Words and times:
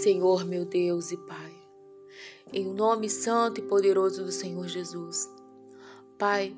Senhor 0.00 0.46
meu 0.46 0.64
Deus 0.64 1.12
e 1.12 1.16
Pai, 1.18 1.54
em 2.50 2.64
nome 2.72 3.10
santo 3.10 3.60
e 3.60 3.62
poderoso 3.62 4.24
do 4.24 4.32
Senhor 4.32 4.66
Jesus. 4.66 5.28
Pai, 6.16 6.56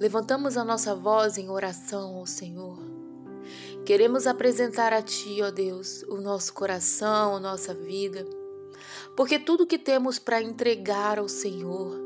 levantamos 0.00 0.56
a 0.56 0.64
nossa 0.64 0.94
voz 0.94 1.36
em 1.36 1.50
oração 1.50 2.16
ao 2.16 2.24
Senhor. 2.24 2.78
Queremos 3.84 4.26
apresentar 4.26 4.94
a 4.94 5.02
Ti, 5.02 5.42
ó 5.42 5.50
Deus, 5.50 6.04
o 6.04 6.16
nosso 6.16 6.54
coração, 6.54 7.36
a 7.36 7.38
nossa 7.40 7.74
vida, 7.74 8.24
porque 9.14 9.38
tudo 9.38 9.66
que 9.66 9.76
temos 9.76 10.18
para 10.18 10.40
entregar 10.40 11.18
ao 11.18 11.28
Senhor 11.28 12.00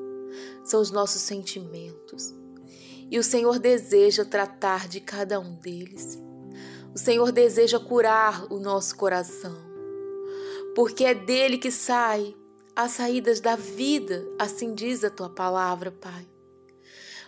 são 0.65 0.81
os 0.81 0.91
nossos 0.91 1.23
sentimentos. 1.23 2.35
E 3.09 3.17
o 3.17 3.23
Senhor 3.23 3.61
deseja 3.61 4.25
tratar 4.25 4.89
de 4.89 4.99
cada 4.99 5.39
um 5.39 5.55
deles. 5.55 6.19
O 6.93 6.99
Senhor 6.99 7.31
deseja 7.31 7.79
curar 7.79 8.53
o 8.53 8.59
nosso 8.59 8.97
coração, 8.97 9.68
porque 10.79 11.05
é 11.05 11.13
dele 11.13 11.59
que 11.59 11.73
sai 11.73 12.37
as 12.77 12.93
saídas 12.93 13.41
da 13.41 13.57
vida, 13.57 14.25
assim 14.39 14.77
diz 14.77 15.03
a 15.03 15.11
tua 15.11 15.29
palavra, 15.29 15.91
Pai. 15.91 16.25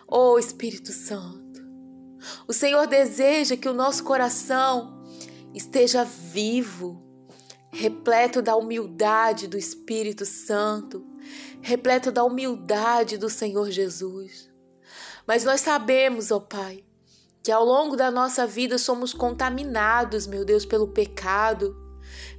Oh 0.07 0.39
Espírito 0.39 0.93
Santo, 0.93 1.61
o 2.47 2.53
Senhor 2.53 2.87
deseja 2.87 3.57
que 3.57 3.69
o 3.69 3.75
nosso 3.75 4.05
coração 4.05 5.03
esteja 5.53 6.05
vivo, 6.05 7.03
repleto 7.73 8.41
da 8.41 8.55
humildade 8.55 9.49
do 9.49 9.59
Espírito 9.59 10.25
Santo, 10.25 11.05
repleto 11.61 12.13
da 12.13 12.23
humildade 12.23 13.19
do 13.19 13.29
Senhor 13.29 13.69
Jesus. 13.69 14.49
Mas 15.27 15.43
nós 15.43 15.61
sabemos, 15.61 16.31
ó 16.31 16.37
oh 16.37 16.41
Pai, 16.41 16.85
que 17.43 17.51
ao 17.51 17.65
longo 17.65 17.97
da 17.97 18.13
nossa 18.13 18.47
vida 18.47 18.79
somos 18.79 19.13
contaminados, 19.13 20.25
meu 20.25 20.45
Deus, 20.45 20.65
pelo 20.65 20.87
pecado, 20.87 21.80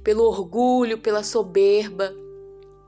pelo 0.02 0.24
orgulho, 0.24 0.98
pela 0.98 1.22
soberba, 1.22 2.14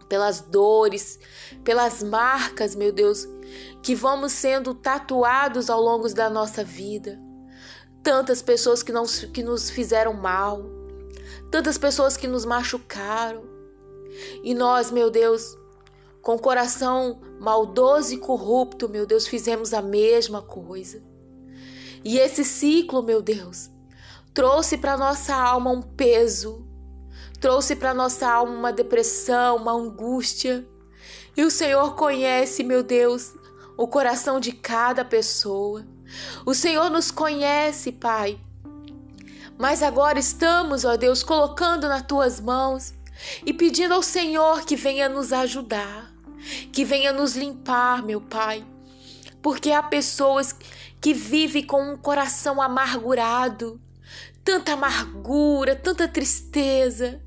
pelas 0.08 0.40
dores, 0.40 1.18
pelas 1.62 2.02
marcas, 2.02 2.74
meu 2.74 2.92
Deus, 2.92 3.26
que 3.82 3.94
vamos 3.94 4.32
sendo 4.32 4.74
tatuados 4.74 5.68
ao 5.70 5.80
longo 5.80 6.08
da 6.12 6.28
nossa 6.30 6.62
vida. 6.62 7.20
Tantas 8.02 8.42
pessoas 8.42 8.82
que, 8.82 8.92
não, 8.92 9.04
que 9.06 9.42
nos 9.42 9.70
fizeram 9.70 10.12
mal, 10.12 10.64
tantas 11.50 11.78
pessoas 11.78 12.16
que 12.16 12.26
nos 12.26 12.44
machucaram. 12.44 13.44
E 14.42 14.54
nós, 14.54 14.90
meu 14.90 15.10
Deus, 15.10 15.56
com 16.20 16.38
coração 16.38 17.20
maldoso 17.40 18.14
e 18.14 18.18
corrupto, 18.18 18.88
meu 18.88 19.06
Deus, 19.06 19.26
fizemos 19.26 19.74
a 19.74 19.82
mesma 19.82 20.40
coisa. 20.40 21.02
E 22.04 22.18
esse 22.18 22.44
ciclo, 22.44 23.02
meu 23.02 23.22
Deus, 23.22 23.70
trouxe 24.32 24.76
para 24.76 24.96
nossa 24.96 25.34
alma 25.34 25.70
um 25.70 25.80
peso, 25.82 26.66
trouxe 27.44 27.76
para 27.76 27.92
nossa 27.92 28.26
alma 28.26 28.54
uma 28.54 28.72
depressão, 28.72 29.56
uma 29.56 29.72
angústia. 29.72 30.66
E 31.36 31.42
o 31.44 31.50
Senhor 31.50 31.94
conhece, 31.94 32.64
meu 32.64 32.82
Deus, 32.82 33.34
o 33.76 33.86
coração 33.86 34.40
de 34.40 34.50
cada 34.50 35.04
pessoa. 35.04 35.86
O 36.46 36.54
Senhor 36.54 36.88
nos 36.88 37.10
conhece, 37.10 37.92
Pai. 37.92 38.40
Mas 39.58 39.82
agora 39.82 40.18
estamos, 40.18 40.86
ó 40.86 40.96
Deus, 40.96 41.22
colocando 41.22 41.86
nas 41.86 42.06
tuas 42.06 42.40
mãos 42.40 42.94
e 43.44 43.52
pedindo 43.52 43.92
ao 43.92 44.02
Senhor 44.02 44.64
que 44.64 44.74
venha 44.74 45.06
nos 45.06 45.30
ajudar, 45.30 46.14
que 46.72 46.82
venha 46.82 47.12
nos 47.12 47.36
limpar, 47.36 48.02
meu 48.02 48.22
Pai. 48.22 48.64
Porque 49.42 49.70
há 49.70 49.82
pessoas 49.82 50.56
que 50.98 51.12
vive 51.12 51.62
com 51.62 51.92
um 51.92 51.96
coração 51.98 52.62
amargurado, 52.62 53.78
tanta 54.42 54.72
amargura, 54.72 55.76
tanta 55.76 56.08
tristeza. 56.08 57.20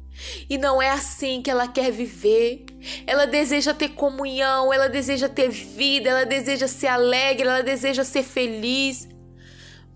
E 0.49 0.57
não 0.57 0.81
é 0.81 0.89
assim 0.89 1.41
que 1.41 1.49
ela 1.49 1.67
quer 1.67 1.91
viver. 1.91 2.65
Ela 3.05 3.25
deseja 3.25 3.73
ter 3.73 3.89
comunhão, 3.89 4.73
ela 4.73 4.87
deseja 4.87 5.29
ter 5.29 5.49
vida, 5.49 6.09
ela 6.09 6.25
deseja 6.25 6.67
ser 6.67 6.87
alegre, 6.87 7.47
ela 7.47 7.61
deseja 7.61 8.03
ser 8.03 8.23
feliz. 8.23 9.07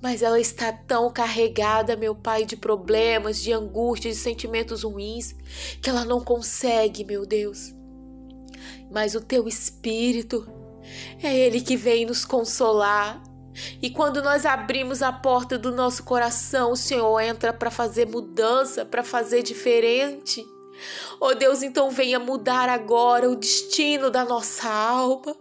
Mas 0.01 0.23
ela 0.23 0.39
está 0.39 0.73
tão 0.73 1.11
carregada, 1.11 1.95
meu 1.95 2.15
pai, 2.15 2.43
de 2.43 2.55
problemas, 2.55 3.41
de 3.41 3.53
angústias, 3.53 4.15
de 4.15 4.21
sentimentos 4.21 4.83
ruins, 4.83 5.35
que 5.81 5.89
ela 5.89 6.03
não 6.03 6.19
consegue, 6.19 7.03
meu 7.03 7.25
Deus. 7.25 7.73
Mas 8.91 9.13
o 9.13 9.21
teu 9.21 9.47
espírito 9.47 10.47
é 11.21 11.35
ele 11.35 11.61
que 11.61 11.77
vem 11.77 12.05
nos 12.05 12.25
consolar, 12.25 13.21
e 13.81 13.89
quando 13.89 14.21
nós 14.21 14.45
abrimos 14.45 15.01
a 15.01 15.11
porta 15.11 15.57
do 15.57 15.71
nosso 15.71 16.03
coração, 16.03 16.71
o 16.71 16.75
Senhor 16.75 17.19
entra 17.19 17.51
para 17.51 17.69
fazer 17.69 18.07
mudança, 18.07 18.85
para 18.85 19.03
fazer 19.03 19.43
diferente. 19.43 20.45
Oh 21.19 21.35
Deus, 21.35 21.61
então 21.61 21.91
venha 21.91 22.19
mudar 22.19 22.69
agora 22.69 23.29
o 23.29 23.35
destino 23.35 24.09
da 24.09 24.25
nossa 24.25 24.69
alma. 24.69 25.35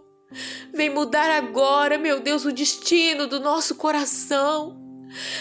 Vem 0.73 0.89
mudar 0.89 1.29
agora, 1.29 1.97
meu 1.97 2.19
Deus, 2.19 2.45
o 2.45 2.51
destino 2.51 3.27
do 3.27 3.39
nosso 3.39 3.75
coração. 3.75 4.79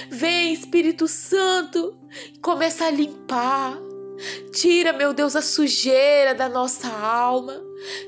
Vem, 0.09 0.53
Espírito 0.53 1.07
Santo, 1.07 1.97
começa 2.43 2.87
a 2.87 2.91
limpar. 2.91 3.79
Tira, 4.53 4.93
meu 4.93 5.13
Deus, 5.13 5.37
a 5.37 5.43
sujeira 5.43 6.35
da 6.35 6.49
nossa 6.49 6.89
alma. 6.89 7.63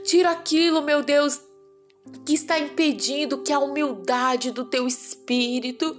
Tira 0.05 0.31
aquilo, 0.31 0.83
meu 0.83 1.03
Deus, 1.03 1.41
que 2.24 2.34
está 2.34 2.58
impedindo 2.58 3.42
que 3.42 3.52
a 3.52 3.58
humildade 3.58 4.50
do 4.50 4.64
teu 4.64 4.86
espírito, 4.86 5.96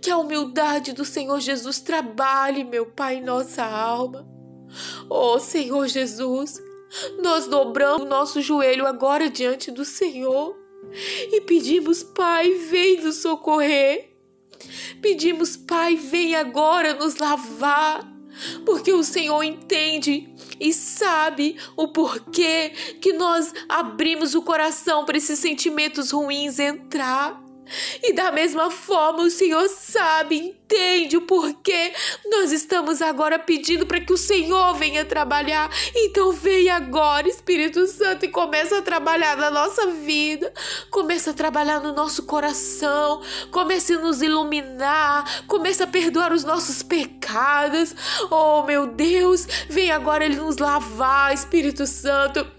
que 0.00 0.10
a 0.10 0.18
humildade 0.18 0.92
do 0.92 1.04
Senhor 1.04 1.40
Jesus 1.40 1.80
trabalhe, 1.80 2.64
meu 2.64 2.86
Pai, 2.86 3.16
em 3.16 3.22
nossa 3.22 3.64
alma. 3.64 4.26
Oh, 5.08 5.38
Senhor 5.38 5.86
Jesus, 5.88 6.62
nós 7.22 7.46
dobramos 7.46 8.02
o 8.02 8.08
nosso 8.08 8.40
joelho 8.40 8.86
agora 8.86 9.30
diante 9.30 9.70
do 9.70 9.84
Senhor 9.84 10.56
e 11.32 11.40
pedimos, 11.42 12.02
Pai, 12.02 12.52
vem 12.52 13.02
nos 13.02 13.16
socorrer. 13.16 14.12
Pedimos, 15.00 15.56
Pai, 15.56 15.96
vem 15.96 16.34
agora 16.34 16.94
nos 16.94 17.16
lavar, 17.16 18.06
porque 18.64 18.92
o 18.92 19.02
Senhor 19.02 19.42
entende 19.42 20.28
e 20.58 20.72
sabe 20.72 21.56
o 21.76 21.88
porquê 21.88 22.70
que 23.00 23.12
nós 23.12 23.52
abrimos 23.68 24.34
o 24.34 24.42
coração 24.42 25.04
para 25.04 25.16
esses 25.16 25.38
sentimentos 25.38 26.10
ruins 26.10 26.58
entrar. 26.58 27.45
E 28.02 28.12
da 28.12 28.30
mesma 28.30 28.70
forma, 28.70 29.22
o 29.22 29.30
Senhor 29.30 29.68
sabe, 29.68 30.36
entende 30.36 31.16
o 31.16 31.22
porquê 31.22 31.92
nós 32.30 32.52
estamos 32.52 33.00
agora 33.00 33.38
pedindo 33.38 33.86
para 33.86 34.00
que 34.00 34.12
o 34.12 34.16
Senhor 34.16 34.74
venha 34.74 35.04
trabalhar. 35.04 35.70
Então, 35.94 36.32
vem 36.32 36.68
agora, 36.68 37.28
Espírito 37.28 37.86
Santo, 37.86 38.24
e 38.24 38.28
começa 38.28 38.78
a 38.78 38.82
trabalhar 38.82 39.36
na 39.36 39.50
nossa 39.50 39.86
vida, 39.88 40.52
começa 40.90 41.30
a 41.30 41.34
trabalhar 41.34 41.80
no 41.80 41.92
nosso 41.92 42.24
coração, 42.24 43.22
comece 43.50 43.94
a 43.94 43.98
nos 43.98 44.22
iluminar, 44.22 45.46
começa 45.46 45.84
a 45.84 45.86
perdoar 45.86 46.32
os 46.32 46.44
nossos 46.44 46.82
pecados. 46.82 47.94
Oh, 48.30 48.62
meu 48.62 48.86
Deus, 48.86 49.46
vem 49.68 49.90
agora 49.90 50.24
Ele 50.24 50.36
nos 50.36 50.58
lavar, 50.58 51.32
Espírito 51.32 51.86
Santo. 51.86 52.55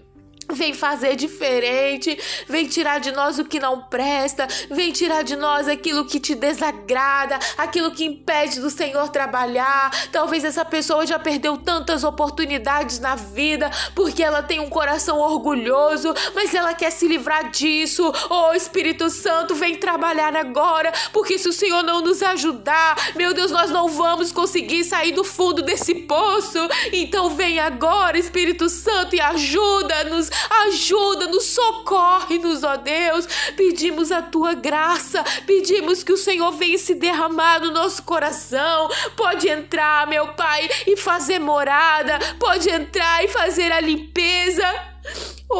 Vem 0.50 0.72
fazer 0.72 1.14
diferente, 1.14 2.18
vem 2.48 2.66
tirar 2.66 3.00
de 3.00 3.12
nós 3.12 3.38
o 3.38 3.44
que 3.44 3.60
não 3.60 3.82
presta, 3.82 4.48
vem 4.70 4.90
tirar 4.92 5.22
de 5.22 5.36
nós 5.36 5.68
aquilo 5.68 6.06
que 6.06 6.18
te 6.18 6.34
desagrada, 6.34 7.38
aquilo 7.58 7.90
que 7.90 8.04
impede 8.04 8.58
do 8.58 8.70
Senhor 8.70 9.10
trabalhar. 9.10 9.90
Talvez 10.10 10.44
essa 10.44 10.64
pessoa 10.64 11.06
já 11.06 11.18
perdeu 11.18 11.58
tantas 11.58 12.02
oportunidades 12.02 12.98
na 12.98 13.14
vida 13.14 13.70
porque 13.94 14.22
ela 14.22 14.42
tem 14.42 14.58
um 14.58 14.70
coração 14.70 15.18
orgulhoso, 15.18 16.14
mas 16.34 16.54
ela 16.54 16.72
quer 16.72 16.90
se 16.90 17.06
livrar 17.06 17.50
disso. 17.50 18.10
Oh 18.30 18.54
Espírito 18.54 19.10
Santo, 19.10 19.54
vem 19.54 19.76
trabalhar 19.76 20.34
agora, 20.34 20.90
porque 21.12 21.38
se 21.38 21.48
o 21.48 21.52
Senhor 21.52 21.82
não 21.82 22.00
nos 22.00 22.22
ajudar, 22.22 23.12
meu 23.14 23.34
Deus, 23.34 23.50
nós 23.50 23.70
não 23.70 23.88
vamos 23.88 24.32
conseguir 24.32 24.84
sair 24.84 25.12
do 25.12 25.24
fundo 25.24 25.60
desse 25.60 25.94
poço. 25.94 26.58
Então 26.90 27.28
vem 27.30 27.60
agora, 27.60 28.18
Espírito 28.18 28.70
Santo, 28.70 29.14
e 29.14 29.20
ajuda-nos 29.20 30.37
ajuda-nos, 30.66 31.44
socorre-nos, 31.44 32.64
ó 32.64 32.76
Deus. 32.76 33.26
Pedimos 33.56 34.10
a 34.12 34.22
tua 34.22 34.54
graça, 34.54 35.22
pedimos 35.46 36.02
que 36.02 36.12
o 36.12 36.16
Senhor 36.16 36.52
venha 36.52 36.78
se 36.78 36.94
derramar 36.94 37.60
no 37.60 37.70
nosso 37.70 38.02
coração. 38.02 38.88
Pode 39.16 39.48
entrar, 39.48 40.06
meu 40.06 40.28
Pai, 40.28 40.68
e 40.86 40.96
fazer 40.96 41.38
morada, 41.38 42.18
pode 42.38 42.68
entrar 42.68 43.24
e 43.24 43.28
fazer 43.28 43.72
a 43.72 43.80
limpeza. 43.80 44.47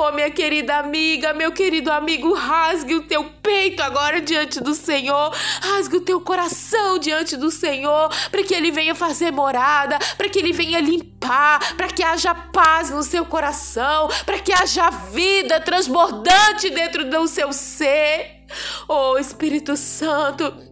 Oh, 0.00 0.12
minha 0.12 0.30
querida 0.30 0.76
amiga, 0.76 1.34
meu 1.34 1.50
querido 1.50 1.90
amigo, 1.90 2.32
rasgue 2.32 2.94
o 2.94 3.02
teu 3.02 3.24
peito 3.42 3.82
agora 3.82 4.20
diante 4.20 4.60
do 4.60 4.72
Senhor, 4.72 5.34
rasgue 5.60 5.96
o 5.96 6.00
teu 6.00 6.20
coração 6.20 7.00
diante 7.00 7.36
do 7.36 7.50
Senhor, 7.50 8.08
para 8.30 8.44
que 8.44 8.54
Ele 8.54 8.70
venha 8.70 8.94
fazer 8.94 9.32
morada, 9.32 9.98
para 10.16 10.28
que 10.28 10.38
Ele 10.38 10.52
venha 10.52 10.78
limpar, 10.78 11.74
para 11.76 11.88
que 11.88 12.04
haja 12.04 12.32
paz 12.32 12.90
no 12.90 13.02
seu 13.02 13.26
coração, 13.26 14.08
para 14.24 14.38
que 14.38 14.52
haja 14.52 14.88
vida 14.88 15.60
transbordante 15.60 16.70
dentro 16.70 17.10
do 17.10 17.26
seu 17.26 17.52
ser. 17.52 18.44
Oh, 18.86 19.18
Espírito 19.18 19.76
Santo, 19.76 20.68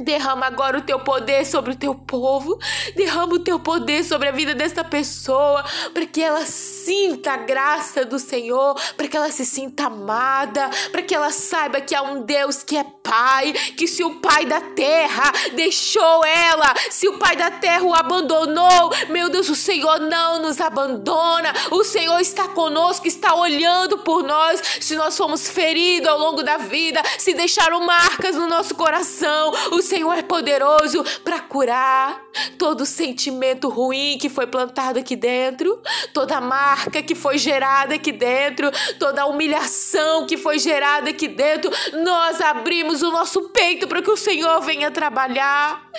Derrama 0.00 0.44
agora 0.44 0.78
o 0.78 0.82
teu 0.82 1.00
poder 1.00 1.46
sobre 1.46 1.72
o 1.72 1.74
teu 1.74 1.94
povo. 1.94 2.58
Derrama 2.94 3.34
o 3.34 3.38
teu 3.38 3.58
poder 3.58 4.04
sobre 4.04 4.28
a 4.28 4.32
vida 4.32 4.54
desta 4.54 4.84
pessoa, 4.84 5.64
para 5.94 6.04
que 6.04 6.22
ela 6.22 6.44
sinta 6.86 7.32
a 7.32 7.36
graça 7.36 8.04
do 8.04 8.16
Senhor, 8.16 8.80
para 8.96 9.08
que 9.08 9.16
ela 9.16 9.30
se 9.32 9.44
sinta 9.44 9.86
amada, 9.86 10.70
para 10.92 11.02
que 11.02 11.12
ela 11.12 11.30
saiba 11.30 11.80
que 11.80 11.96
há 11.96 12.02
um 12.02 12.22
Deus 12.22 12.62
que 12.62 12.76
é 12.76 12.84
Pai, 13.02 13.52
que 13.76 13.88
se 13.88 14.04
o 14.04 14.20
Pai 14.20 14.46
da 14.46 14.60
terra 14.60 15.32
deixou 15.54 16.24
ela, 16.24 16.72
se 16.88 17.08
o 17.08 17.18
Pai 17.18 17.34
da 17.36 17.50
terra 17.50 17.82
o 17.82 17.94
abandonou, 17.94 18.92
meu 19.08 19.28
Deus, 19.28 19.48
o 19.48 19.56
Senhor 19.56 19.98
não 19.98 20.40
nos 20.40 20.60
abandona. 20.60 21.52
O 21.72 21.82
Senhor 21.82 22.20
está 22.20 22.48
conosco, 22.48 23.06
está 23.08 23.34
olhando 23.34 23.98
por 23.98 24.22
nós. 24.22 24.60
Se 24.80 24.94
nós 24.94 25.16
fomos 25.16 25.48
feridos 25.48 26.08
ao 26.08 26.18
longo 26.18 26.42
da 26.42 26.56
vida, 26.56 27.02
se 27.18 27.34
deixaram 27.34 27.84
marcas 27.84 28.36
no 28.36 28.46
nosso 28.46 28.74
coração, 28.74 29.52
o 29.72 29.82
Senhor 29.82 30.16
é 30.16 30.22
poderoso 30.22 31.04
para 31.24 31.40
curar 31.40 32.25
todo 32.58 32.86
sentimento 32.86 33.68
ruim 33.68 34.18
que 34.18 34.28
foi 34.28 34.46
plantado 34.46 34.98
aqui 34.98 35.16
dentro, 35.16 35.80
toda 36.12 36.40
marca 36.40 37.02
que 37.02 37.14
foi 37.14 37.38
gerada 37.38 37.94
aqui 37.94 38.12
dentro, 38.12 38.70
toda 38.98 39.26
humilhação 39.26 40.26
que 40.26 40.36
foi 40.36 40.58
gerada 40.58 41.10
aqui 41.10 41.28
dentro. 41.28 41.70
Nós 42.04 42.40
abrimos 42.40 43.02
o 43.02 43.10
nosso 43.10 43.50
peito 43.50 43.86
para 43.86 44.02
que 44.02 44.10
o 44.10 44.16
Senhor 44.16 44.60
venha 44.60 44.90
trabalhar. 44.90 45.90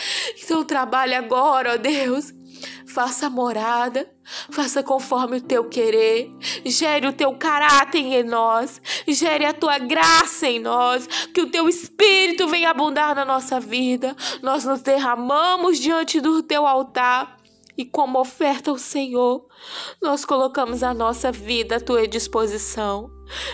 Então 0.41 0.63
trabalhe 0.63 1.15
agora, 1.15 1.73
ó 1.73 1.77
Deus. 1.77 2.36
Faça 2.97 3.29
morada, 3.29 4.09
faça 4.49 4.81
conforme 4.81 5.37
o 5.37 5.41
teu 5.41 5.65
querer, 5.65 6.33
gere 6.65 7.05
o 7.05 7.13
teu 7.13 7.31
caráter 7.37 7.99
em 7.99 8.23
nós, 8.23 8.81
gere 9.07 9.45
a 9.45 9.53
tua 9.53 9.77
graça 9.77 10.47
em 10.47 10.57
nós, 10.57 11.05
que 11.31 11.41
o 11.41 11.51
teu 11.51 11.69
espírito 11.69 12.47
venha 12.47 12.71
abundar 12.71 13.13
na 13.13 13.23
nossa 13.23 13.59
vida. 13.59 14.15
Nós 14.41 14.65
nos 14.65 14.81
derramamos 14.81 15.77
diante 15.77 16.19
do 16.19 16.41
teu 16.41 16.65
altar 16.65 17.37
e 17.77 17.85
como 17.85 18.19
oferta 18.19 18.71
ao 18.71 18.79
Senhor, 18.79 19.45
nós 20.01 20.25
colocamos 20.25 20.81
a 20.81 20.91
nossa 20.91 21.31
vida 21.31 21.75
à 21.75 21.79
tua 21.79 22.07
disposição. 22.07 23.11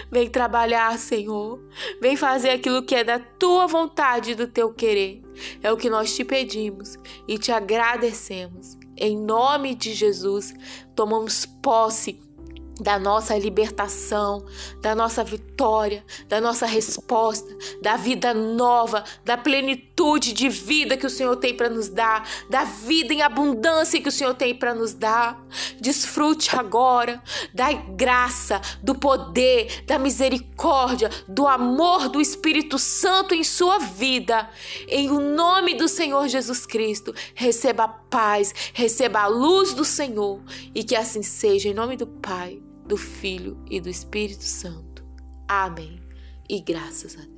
Vem 0.10 0.30
trabalhar, 0.30 0.98
Senhor. 0.98 1.60
Vem 2.00 2.16
fazer 2.16 2.52
aquilo 2.52 2.82
que 2.82 2.96
é 2.96 3.04
da 3.04 3.20
tua 3.20 3.68
vontade 3.68 4.32
e 4.32 4.36
do 4.36 4.48
teu 4.48 4.74
querer. 4.74 5.22
É 5.62 5.70
o 5.70 5.76
que 5.76 5.90
nós 5.90 6.16
te 6.16 6.24
pedimos 6.24 6.98
e 7.28 7.38
te 7.38 7.52
agradecemos. 7.52 8.82
Em 8.96 9.18
nome 9.18 9.76
de 9.76 9.94
Jesus, 9.94 10.54
tomamos 10.96 11.46
posse 11.46 12.14
da 12.80 12.98
nossa 12.98 13.38
libertação, 13.38 14.44
da 14.82 14.96
nossa 14.96 15.24
vitória, 15.24 16.04
da 16.28 16.42
nossa 16.42 16.66
resposta, 16.66 17.56
da 17.82 17.96
vida 17.96 18.34
nova, 18.34 19.04
da 19.24 19.38
plenitude 19.38 20.34
de 20.34 20.50
vida 20.50 20.98
que 20.98 21.06
o 21.06 21.10
Senhor 21.10 21.36
tem 21.36 21.56
para 21.56 21.70
nos 21.70 21.88
dar, 21.88 22.28
da 22.50 22.64
vida 22.64 23.14
em 23.14 23.22
abundância 23.22 24.02
que 24.02 24.10
o 24.10 24.12
Senhor 24.12 24.34
tem 24.34 24.56
para 24.56 24.74
nos 24.74 24.94
dar. 24.94 25.44
Desfrute 25.80 26.56
agora 26.56 27.22
da 27.54 27.72
graça, 27.72 28.60
do 28.82 28.96
poder, 28.96 29.84
da 29.86 30.00
misericórdia, 30.00 31.10
do 31.28 31.48
amor 31.48 32.10
do 32.10 32.20
Espírito 32.20 32.80
Santo 32.80 33.36
em 33.36 33.44
sua 33.44 33.78
vida. 33.78 34.50
Em 34.88 35.12
o 35.12 35.20
nome 35.20 35.76
do 35.76 35.88
Senhor 35.88 36.28
Jesus 36.28 36.66
Cristo, 36.66 37.14
receba 37.36 37.84
a 37.84 37.88
paz, 37.88 38.54
receba 38.74 39.22
a 39.22 39.28
luz 39.28 39.74
do 39.74 39.86
Senhor 39.86 40.42
e 40.74 40.84
que 40.84 40.96
assim 40.96 41.22
seja 41.22 41.70
em 41.70 41.74
nome 41.74 41.96
do 41.96 42.08
Pai 42.08 42.64
do 42.86 42.98
Filho 42.98 43.64
e 43.70 43.80
do 43.80 43.90
Espírito 43.90 44.44
Santo. 44.44 45.04
Amém. 45.48 46.00
E 46.50 46.60
graças 46.60 47.16
a 47.16 47.22
Deus. 47.22 47.33